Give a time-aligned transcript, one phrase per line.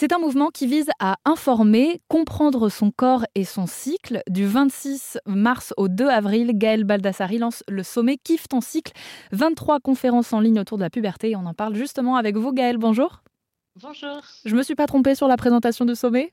[0.00, 4.22] C'est un mouvement qui vise à informer, comprendre son corps et son cycle.
[4.30, 8.94] Du 26 mars au 2 avril, Gaël Baldassari lance le sommet Kiffe ton cycle.
[9.32, 11.36] 23 conférences en ligne autour de la puberté.
[11.36, 12.78] On en parle justement avec vous, Gaël.
[12.78, 13.22] Bonjour.
[13.76, 14.22] Bonjour.
[14.46, 16.32] Je me suis pas trompée sur la présentation du sommet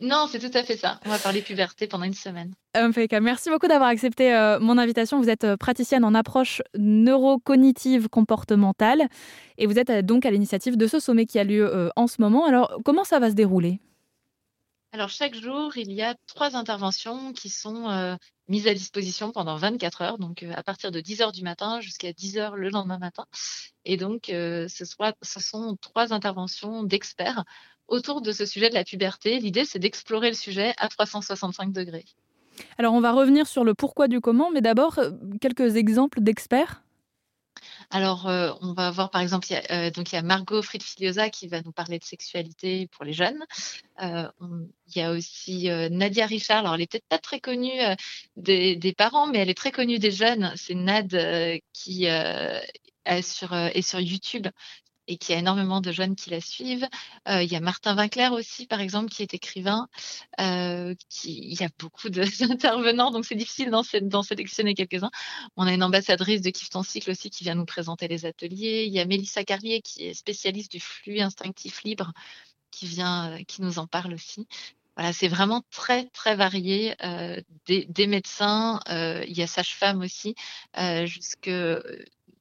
[0.00, 1.00] non, c'est tout à fait ça.
[1.06, 2.52] On va parler puberté pendant une semaine.
[2.74, 3.24] Impeccable.
[3.24, 5.18] Merci beaucoup d'avoir accepté euh, mon invitation.
[5.18, 9.08] Vous êtes euh, praticienne en approche neurocognitive comportementale
[9.56, 12.20] et vous êtes euh, donc à l'initiative de ce sommet qui a lieu en ce
[12.20, 12.44] moment.
[12.44, 13.80] Alors, comment ça va se dérouler?
[14.92, 18.16] Alors, chaque jour, il y a trois interventions qui sont
[18.48, 22.12] mises à disposition pendant 24 heures, donc à partir de 10 heures du matin jusqu'à
[22.12, 23.26] 10 heures le lendemain matin.
[23.84, 27.44] Et donc, ce, ce sont trois interventions d'experts
[27.88, 29.38] autour de ce sujet de la puberté.
[29.38, 32.04] L'idée, c'est d'explorer le sujet à 365 degrés.
[32.78, 36.82] Alors, on va revenir sur le pourquoi du comment, mais d'abord, euh, quelques exemples d'experts
[37.90, 40.22] alors, euh, on va voir par exemple, il y a, euh, donc il y a
[40.22, 43.44] Margot Friedfiliosa qui va nous parler de sexualité pour les jeunes.
[44.00, 44.30] il
[44.94, 46.58] y a aussi Nadia Richard.
[46.58, 47.80] Alors, elle est peut-être pas très connue
[48.36, 50.52] des, des, parents, mais elle est très connue des jeunes.
[50.56, 51.08] C'est Nad
[51.72, 54.48] qui est sur, est sur YouTube
[55.08, 56.86] et qu'il y a énormément de jeunes qui la suivent.
[57.28, 59.88] Euh, il y a Martin Winkler aussi, par exemple, qui est écrivain.
[60.40, 65.10] Euh, il y a beaucoup d'intervenants, donc c'est difficile d'en sélectionner quelques-uns.
[65.56, 68.84] On a une ambassadrice de Kiff ton cycle aussi qui vient nous présenter les ateliers.
[68.86, 72.12] Il y a Mélissa Carlier qui est spécialiste du flux instinctif libre
[72.70, 74.46] qui vient, euh, qui nous en parle aussi.
[74.96, 76.94] Voilà, c'est vraiment très très varié.
[77.66, 80.34] Des, des, médecins, il y a sage-femme aussi,
[81.04, 81.50] jusque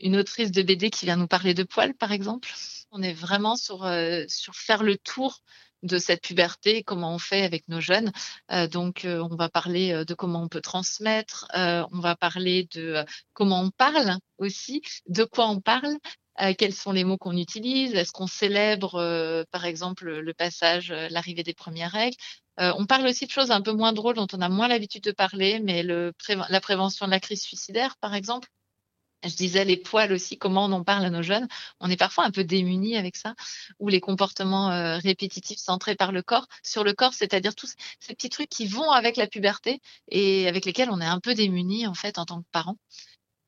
[0.00, 2.48] une autrice de BD qui vient nous parler de poils, par exemple.
[2.90, 5.40] On est vraiment sur, euh, sur faire le tour
[5.82, 8.10] de cette puberté, comment on fait avec nos jeunes.
[8.50, 13.04] Euh, donc, euh, on va parler de comment on peut transmettre, on va parler de
[13.32, 15.96] comment on parle aussi, de quoi on parle,
[16.56, 21.54] quels sont les mots qu'on utilise, est-ce qu'on célèbre, par exemple, le passage, l'arrivée des
[21.54, 22.16] premières règles.
[22.58, 25.12] on parle aussi de choses un peu moins drôles dont on a moins l'habitude de
[25.12, 26.12] parler, mais le
[26.48, 28.48] la prévention de la crise suicidaire, par exemple
[29.24, 31.48] je disais les poils aussi, comment on en parle à nos jeunes.
[31.80, 33.34] On est parfois un peu démunis avec ça,
[33.78, 38.14] ou les comportements euh, répétitifs centrés par le corps, sur le corps, c'est-à-dire tous ces
[38.14, 41.86] petits trucs qui vont avec la puberté et avec lesquels on est un peu démunis
[41.86, 42.76] en fait en tant que parents.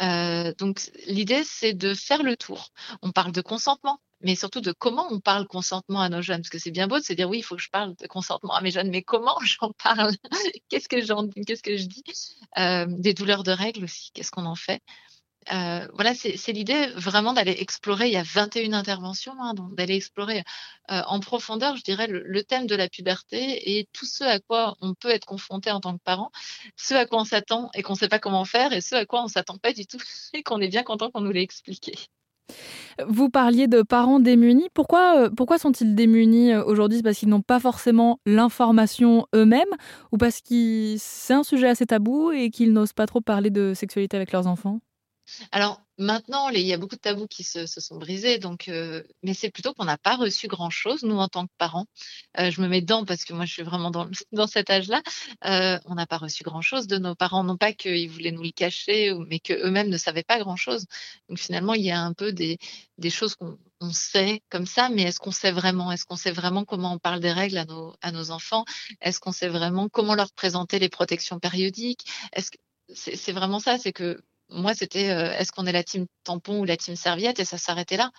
[0.03, 2.70] Euh, donc l'idée c'est de faire le tour.
[3.03, 6.50] On parle de consentement, mais surtout de comment on parle consentement à nos jeunes, parce
[6.50, 8.54] que c'est bien beau de se dire oui, il faut que je parle de consentement
[8.54, 10.14] à mes jeunes, mais comment j'en parle?
[10.69, 12.04] Qu'est-ce que j'en, que je dis?
[12.59, 14.82] Euh, Des douleurs de règles aussi, qu'est-ce qu'on en fait?
[15.52, 18.08] Euh, voilà, c'est l'idée vraiment d'aller explorer.
[18.08, 20.44] Il y a 21 interventions, hein, donc d'aller explorer
[20.90, 24.76] euh, en profondeur, je dirais, le, thème de la puberté et tout ce à quoi
[24.80, 26.30] on peut être confronté en tant que parent,
[26.76, 29.06] ce à quoi on s'attend et qu'on ne sait pas comment faire, et ce à
[29.06, 29.98] quoi on ne s'attend pas du tout
[30.34, 31.94] et qu'on est bien content qu'on nous l'ait expliqué.
[33.06, 34.68] Vous parliez de parents démunis.
[34.74, 37.02] Pourquoi, euh, pourquoi sont-ils démunis aujourd'hui?
[37.02, 39.72] Parce qu'ils n'ont pas forcément l'information eux-mêmes
[40.12, 43.72] ou parce que c'est un sujet assez tabou et qu'ils n'osent pas trop parler de
[43.74, 44.80] sexualité avec leurs enfants?
[45.52, 49.34] Alors maintenant, il y a beaucoup de tabous qui se, sont brisés, donc, euh, mais
[49.34, 51.86] c'est plutôt qu'on n'a pas reçu grand-chose, nous, en tant que parents.
[52.38, 55.02] Euh, je me mets dedans parce que moi, je suis vraiment dans, dans cet âge-là.
[55.44, 58.52] Euh, on n'a pas reçu grand-chose de nos parents, non pas qu'ils voulaient nous le
[58.52, 60.86] cacher, mais qu'eux-mêmes ne savaient pas grand-chose.
[61.28, 62.58] Donc finalement, il y a un peu des,
[62.98, 63.58] des choses qu'on
[63.92, 65.92] sait comme ça, mais est-ce qu'on sait vraiment?
[65.92, 68.64] Est-ce qu'on sait vraiment comment on parle des règles à nos, à nos enfants?
[69.00, 72.06] Est-ce qu'on sait vraiment comment leur présenter les protections périodiques?
[72.32, 72.58] Est-ce que
[72.92, 76.64] c'est vraiment ça, c'est que moi, c'était euh, est-ce qu'on est la team tampon ou
[76.64, 77.40] la team serviette?
[77.40, 78.10] Et ça s'arrêtait là.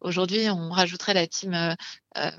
[0.00, 1.74] Aujourd'hui, on rajouterait la team euh,
[2.18, 2.30] euh,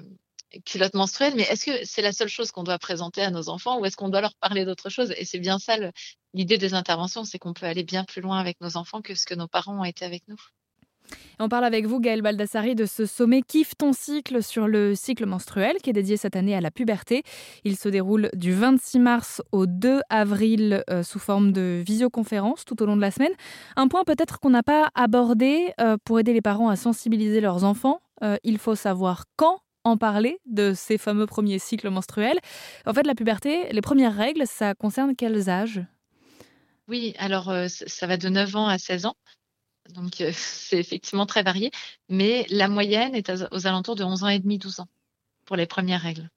[0.66, 3.80] culotte menstruelle, mais est-ce que c'est la seule chose qu'on doit présenter à nos enfants
[3.80, 5.14] ou est-ce qu'on doit leur parler d'autre chose?
[5.18, 5.78] Et c'est bien ça
[6.34, 9.26] l'idée des interventions, c'est qu'on peut aller bien plus loin avec nos enfants que ce
[9.26, 10.38] que nos parents ont été avec nous.
[11.42, 15.26] On parle avec vous, Gaël Baldassari, de ce sommet Kiffe ton cycle sur le cycle
[15.26, 17.24] menstruel qui est dédié cette année à la puberté.
[17.64, 22.84] Il se déroule du 26 mars au 2 avril euh, sous forme de visioconférence tout
[22.84, 23.32] au long de la semaine.
[23.78, 27.64] Un point peut-être qu'on n'a pas abordé euh, pour aider les parents à sensibiliser leurs
[27.64, 28.02] enfants.
[28.22, 32.38] Euh, il faut savoir quand en parler de ces fameux premiers cycles menstruels.
[32.86, 35.82] En fait, la puberté, les premières règles, ça concerne quels âges?
[36.90, 39.16] Oui, alors ça va de 9 ans à 16 ans.
[39.94, 41.72] Donc, euh, c'est effectivement très varié.
[42.10, 44.88] Mais la moyenne est aux alentours de 11 ans et demi, 12 ans
[45.46, 46.30] pour les premières règles.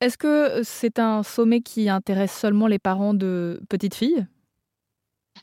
[0.00, 4.26] Est-ce que c'est un sommet qui intéresse seulement les parents de petites filles?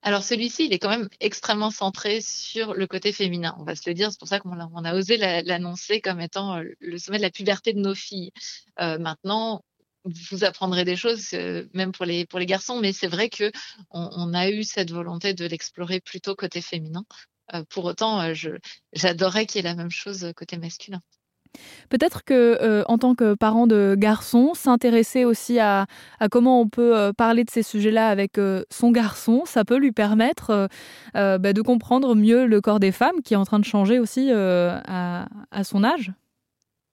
[0.01, 3.55] Alors celui-ci, il est quand même extrêmement centré sur le côté féminin.
[3.59, 6.63] On va se le dire, c'est pour ça qu'on a, osé l'annoncer comme étant euh,
[6.79, 8.31] le sommet de la puberté de nos filles.
[8.79, 9.61] Euh, maintenant,
[10.05, 13.51] vous apprendrez des choses, euh, même pour les, pour les garçons, mais c'est vrai que
[13.91, 17.05] on, a eu cette volonté de l'explorer plutôt côté féminin.
[17.53, 18.33] Euh, pour autant, euh,
[18.93, 21.01] j'adorais qu'il y ait la même chose côté masculin.
[21.89, 25.87] Peut-être que, euh, en tant que parent de garçon, s'intéresser aussi à,
[26.19, 29.77] à, comment on peut euh, parler de ces sujets-là avec euh, son garçon, ça peut
[29.77, 30.69] lui permettre
[31.13, 34.31] bah, de comprendre mieux le corps des femmes qui est en train de changer aussi
[34.31, 36.11] à, à son âge?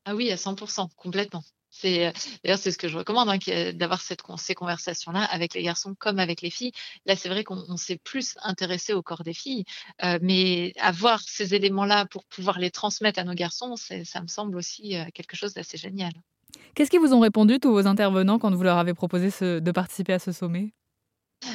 [0.05, 1.43] Ah oui, à 100%, complètement.
[1.79, 2.13] C'est
[2.43, 5.95] d'ailleurs c'est ce que je recommande hein, d'avoir cette ces conversations là avec les garçons
[5.99, 6.73] comme avec les filles.
[7.05, 9.65] Là c'est vrai qu'on s'est plus intéressé au corps des filles,
[10.03, 14.27] euh, mais avoir ces éléments là pour pouvoir les transmettre à nos garçons, ça me
[14.27, 16.13] semble aussi euh, quelque chose d'assez génial.
[16.75, 19.29] Qu'est-ce qu'ils vous ont répondu tous vos intervenants quand vous leur avez proposé
[19.61, 20.73] de participer à ce sommet?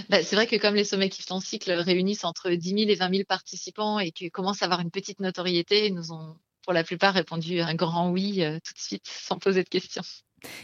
[0.10, 2.96] Bah, c'est vrai que comme les sommets qui font cycle réunissent entre 10 000 et
[2.96, 6.74] 20 000 participants et qu'ils commencent à avoir une petite notoriété, ils nous ont pour
[6.74, 10.04] la plupart répondu un grand oui euh, tout de suite, sans poser de questions.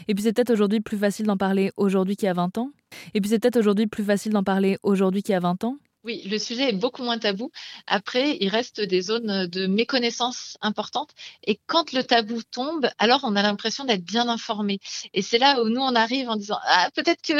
[0.08, 2.72] Et puis c'est peut-être aujourd'hui plus facile d'en parler aujourd'hui qu'il y a 20 ans
[3.14, 5.76] Et puis c'est peut-être aujourd'hui plus facile d'en parler aujourd'hui qu'il y a 20 ans
[6.04, 7.50] oui, le sujet est beaucoup moins tabou.
[7.86, 11.10] Après, il reste des zones de méconnaissance importantes.
[11.44, 14.78] Et quand le tabou tombe, alors on a l'impression d'être bien informé.
[15.12, 17.34] Et c'est là où nous, on arrive en disant, ah, peut-être que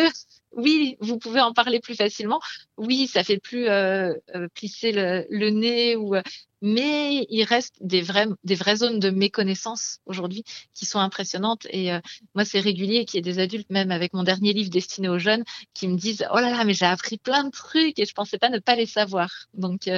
[0.53, 2.41] oui, vous pouvez en parler plus facilement.
[2.77, 6.23] Oui, ça fait plus euh, euh plisser le, nez ou euh,
[6.62, 11.93] mais il reste des vraies des vraies zones de méconnaissance aujourd'hui qui sont impressionnantes et
[11.93, 12.00] euh,
[12.35, 15.19] moi c'est régulier qu'il y ait des adultes même avec mon dernier livre destiné aux
[15.19, 18.15] jeunes qui me disent oh là là mais j'ai appris plein de trucs et je
[18.15, 19.31] pensais pas ne pas les savoir.
[19.55, 19.89] Donc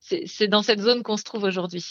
[0.00, 1.84] c'est dans cette zone qu'on se trouve aujourd'hui.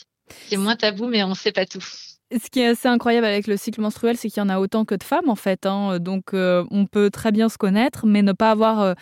[0.50, 1.86] C'est moins tabou mais on sait pas tout.
[2.32, 4.84] Ce qui est assez incroyable avec le cycle menstruel, c'est qu'il y en a autant
[4.84, 5.66] que de femmes en fait.
[5.66, 6.00] Hein.
[6.00, 8.94] Donc euh, on peut très bien se connaître, mais ne pas avoir euh,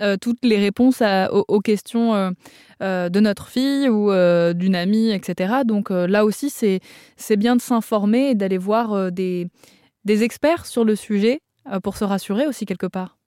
[0.00, 2.32] euh, toutes les réponses aux, questions
[2.80, 4.10] de notre fille ou
[4.54, 5.56] d'une amie, etc.
[5.66, 9.48] Donc là aussi, c'est bien de s'informer et d'aller voir des,
[10.06, 11.40] des experts sur le sujet
[11.82, 13.19] pour se rassurer aussi quelque part.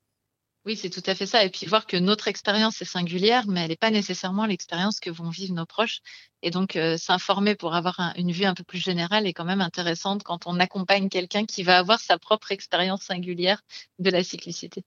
[0.66, 1.44] Oui, c'est tout à fait ça.
[1.44, 5.10] Et puis voir que notre expérience est singulière, mais elle n'est pas nécessairement l'expérience que
[5.10, 6.00] vont vivre nos proches.
[6.42, 9.62] Et donc, euh, s'informer pour avoir une vue un peu plus générale est quand même
[9.62, 13.62] intéressante quand on accompagne quelqu'un qui va avoir sa propre expérience singulière
[14.00, 14.86] de la cyclicité.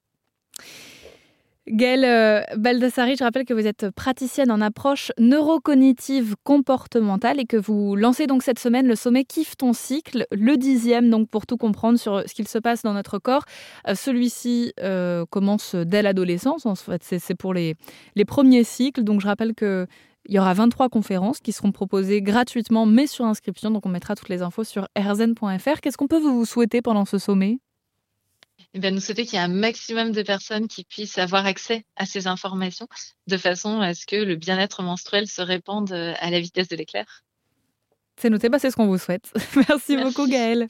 [1.68, 7.56] Gaëlle euh, Baldassari, je rappelle que vous êtes praticienne en approche neurocognitive comportementale et que
[7.56, 11.56] vous lancez donc cette semaine le sommet Kiffe ton cycle, le dixième, donc pour tout
[11.56, 13.44] comprendre sur ce qu'il se passe dans notre corps.
[13.88, 17.74] Euh, celui-ci euh, commence dès l'adolescence, en fait, c'est pour les,
[18.14, 19.02] les premiers cycles.
[19.02, 19.88] Donc je rappelle que
[20.28, 23.70] il y aura 23 conférences qui seront proposées gratuitement, mais sur inscription.
[23.70, 25.80] Donc on mettra toutes les infos sur rzn.fr.
[25.80, 27.58] Qu'est-ce qu'on peut vous souhaiter pendant ce sommet?
[28.76, 31.86] Eh bien, nous souhaiter qu'il y ait un maximum de personnes qui puissent avoir accès
[31.96, 32.86] à ces informations
[33.26, 36.76] de façon à ce que le bien-être menstruel se répande euh, à la vitesse de
[36.76, 37.22] l'éclair.
[38.20, 39.32] C'est noté, bah, c'est ce qu'on vous souhaite.
[39.68, 40.68] Merci, beaucoup Gaëlle.